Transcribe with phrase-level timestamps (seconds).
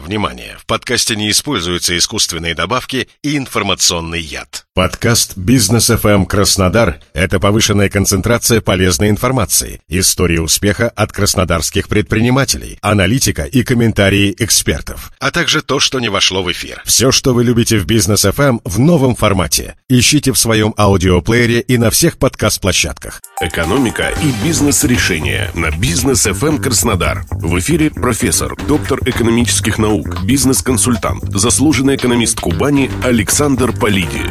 [0.00, 0.56] Внимание!
[0.58, 4.67] В подкасте не используются искусственные добавки и информационный яд.
[4.78, 13.42] Подкаст «Бизнес FM Краснодар»— это повышенная концентрация полезной информации, истории успеха от краснодарских предпринимателей, аналитика
[13.42, 16.80] и комментарии экспертов, а также то, что не вошло в эфир.
[16.84, 19.74] Все, что вы любите в «Бизнес FM в новом формате.
[19.88, 23.20] Ищите в своем аудиоплеере и на всех подкаст-площадках.
[23.40, 27.24] Экономика и бизнес-решения на «Бизнес FM Краснодар».
[27.32, 34.22] В эфире профессор, доктор экономических наук, бизнес-консультант, заслуженный экономист Кубани Александр Полиди.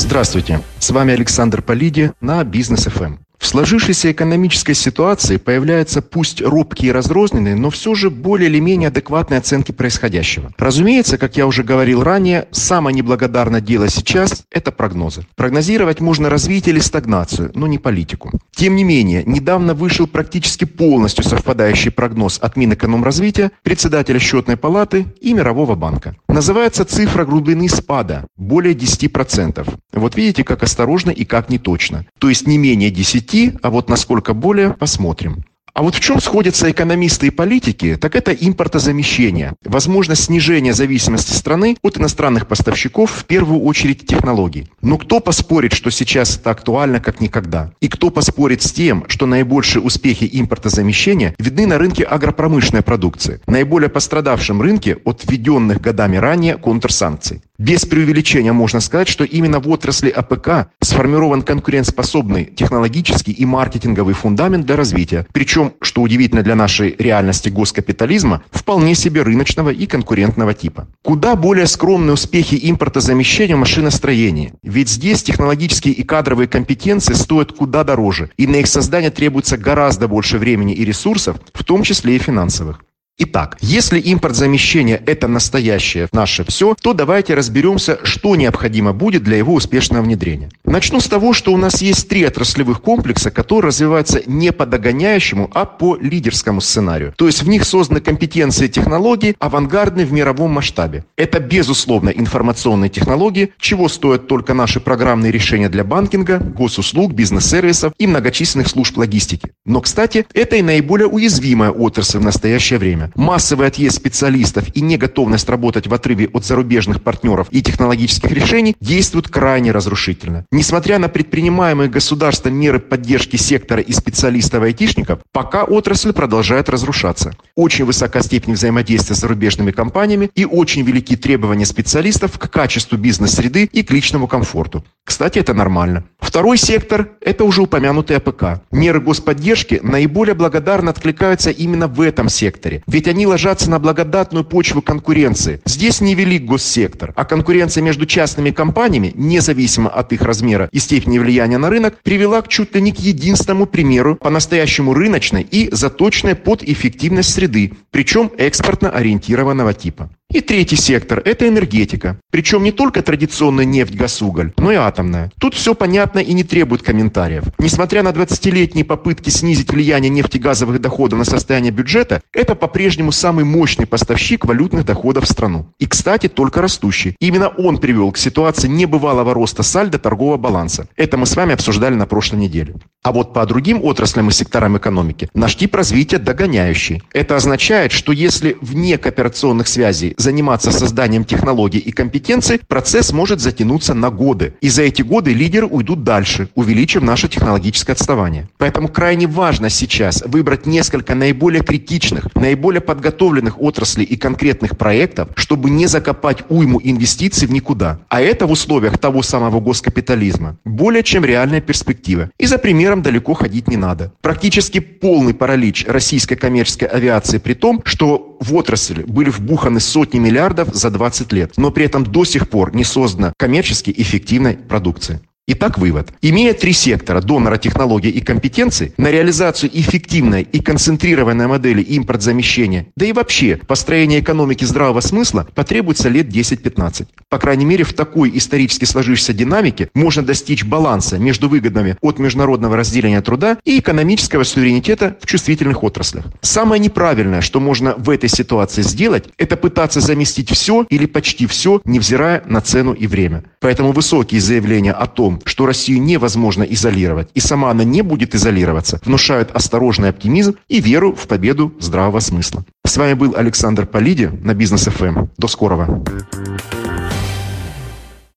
[0.00, 3.16] Здравствуйте, с вами Александр Полиди на Бизнес ФМ.
[3.50, 9.38] Сложившейся экономической ситуации появляются пусть робкие и разрозненные, но все же более или менее адекватные
[9.38, 10.52] оценки происходящего.
[10.56, 15.26] Разумеется, как я уже говорил ранее, самое неблагодарное дело сейчас– это прогнозы.
[15.34, 18.30] Прогнозировать можно развитие или стагнацию, но не политику.
[18.54, 25.32] Тем не менее, недавно вышел практически полностью совпадающий прогноз от Минэкономразвития, председателя счетной палаты и
[25.32, 26.14] Мирового банка.
[26.28, 29.66] Называется цифра глубины спада– более 10%.
[29.92, 32.06] Вот видите, как осторожно и как неточно.
[32.20, 35.44] То есть не менее 10, а вот насколько более, посмотрим.
[35.72, 41.76] А вот в чем сходятся экономисты и политики, так это импортозамещение, возможность снижения зависимости страны
[41.82, 44.68] от иностранных поставщиков, в первую очередь технологий.
[44.82, 47.72] Но кто поспорит, что сейчас это актуально как никогда?
[47.80, 53.88] И кто поспорит с тем, что наибольшие успехи импортозамещения видны на рынке агропромышленной продукции, наиболее
[53.88, 57.42] пострадавшем рынке от введенных годами ранее контрсанкций?
[57.60, 64.64] Без преувеличения можно сказать, что именно в отрасли АПК сформирован конкурентоспособный технологический и маркетинговый фундамент
[64.64, 70.88] для развития, причем, что удивительно для нашей реальности госкапитализма, вполне себе рыночного и конкурентного типа.
[71.02, 77.84] Куда более скромные успехи импортозамещения в машиностроении, ведь здесь технологические и кадровые компетенции стоят куда
[77.84, 82.18] дороже, и на их создание требуется гораздо больше времени и ресурсов, в том числе и
[82.18, 82.80] финансовых.
[83.18, 89.54] Итак, если импортзамещение– это настоящее наше все, то давайте разберемся, что необходимо будет для его
[89.54, 90.48] успешного внедрения.
[90.70, 95.50] Начну с того, что у нас есть три отраслевых комплекса, которые развиваются не по догоняющему,
[95.52, 97.12] а по лидерскому сценарию.
[97.16, 101.04] То есть в них созданы компетенции технологий, авангардные в мировом масштабе.
[101.16, 108.06] Это, безусловно, информационные технологии, чего стоят только наши программные решения для банкинга, госуслуг, бизнес-сервисов и
[108.06, 109.50] многочисленных служб логистики.
[109.64, 113.10] Но, кстати, это и наиболее уязвимая отрасль в настоящее время.
[113.16, 119.26] Массовый отъезд специалистов и неготовность работать в отрыве от зарубежных партнеров и технологических решений действуют
[119.26, 120.46] крайне разрушительно.
[120.60, 127.32] Несмотря на предпринимаемые государством меры поддержки сектора и специалистов-айтишников, пока отрасль продолжает разрушаться.
[127.54, 133.70] Очень высока степень взаимодействия с зарубежными компаниями и очень велики требования специалистов к качеству бизнес-среды
[133.72, 134.84] и к личному комфорту.
[135.02, 136.04] Кстати, это нормально.
[136.30, 138.62] Второй сектор– это уже упомянутый АПК.
[138.70, 144.80] Меры господдержки наиболее благодарно откликаются именно в этом секторе, ведь они ложатся на благодатную почву
[144.80, 145.60] конкуренции.
[145.64, 151.58] Здесь невелик госсектор, а конкуренция между частными компаниями, независимо от их размера и степени влияния
[151.58, 156.62] на рынок, привела к чуть ли не к единственному примеру по-настоящему рыночной и заточенной под
[156.62, 160.08] эффективность среды, причем экспортно ориентированного типа.
[160.32, 162.16] И третий сектор– это энергетика.
[162.30, 165.32] Причем не только традиционная нефть, газ, уголь, но и атомная.
[165.40, 167.44] Тут все понятно и не требует комментариев.
[167.58, 173.86] Несмотря на 20-летние попытки снизить влияние нефтегазовых доходов на состояние бюджета, это по-прежнему самый мощный
[173.86, 175.66] поставщик валютных доходов в страну.
[175.80, 177.16] И, кстати, только растущий.
[177.18, 180.86] Именно он привел к ситуации небывалого роста сальда торгового баланса.
[180.94, 182.76] Это мы с вами обсуждали на прошлой неделе.
[183.02, 187.02] А вот по другим отраслям и секторам экономики наш тип развития догоняющий.
[187.14, 193.94] Это означает, что если вне кооперационных связей заниматься созданием технологий и компетенций, процесс может затянуться
[193.94, 194.54] на годы.
[194.60, 198.50] И за эти годы лидеры уйдут дальше, увеличив наше технологическое отставание.
[198.58, 205.70] Поэтому крайне важно сейчас выбрать несколько наиболее критичных, наиболее подготовленных отраслей и конкретных проектов, чтобы
[205.70, 208.00] не закопать уйму инвестиций в никуда.
[208.08, 212.30] А это в условиях того самого госкапитализма более чем реальная перспектива.
[212.38, 212.58] И за
[212.90, 214.12] примером далеко ходить не надо.
[214.20, 220.74] Практически полный паралич российской коммерческой авиации при том, что в отрасль были вбуханы сотни миллиардов
[220.74, 225.20] за 20 лет, но при этом до сих пор не создана коммерчески эффективной продукции.
[225.52, 226.12] Итак, вывод.
[226.22, 233.06] Имея три сектора– донора, технологии и компетенции, на реализацию эффективной и концентрированной модели импортзамещения, да
[233.06, 237.08] и вообще построение экономики здравого смысла потребуется лет 10-15.
[237.28, 242.76] По крайней мере, в такой исторически сложившейся динамике можно достичь баланса между выгодами от международного
[242.76, 246.26] разделения труда и экономического суверенитета в чувствительных отраслях.
[246.42, 251.80] Самое неправильное, что можно в этой ситуации сделать, это пытаться заместить все или почти все,
[251.84, 253.42] невзирая на цену и время.
[253.58, 259.00] Поэтому высокие заявления о том, что Россию невозможно изолировать, и сама она не будет изолироваться,
[259.04, 262.64] внушают осторожный оптимизм и веру в победу здравого смысла.
[262.84, 265.26] С вами был Александр Полиди на Бизнес ФМ.
[265.36, 266.02] До скорого.